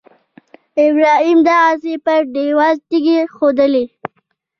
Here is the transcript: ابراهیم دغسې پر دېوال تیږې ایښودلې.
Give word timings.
ابراهیم 0.85 1.39
دغسې 1.49 1.93
پر 2.05 2.21
دېوال 2.33 2.75
تیږې 2.89 3.15
ایښودلې. 3.19 3.85